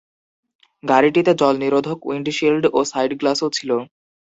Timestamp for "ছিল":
3.57-3.69